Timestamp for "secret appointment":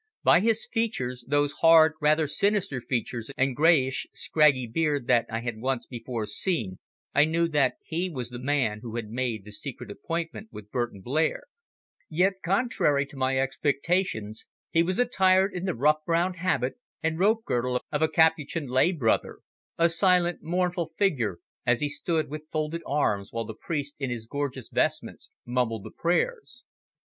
9.51-10.47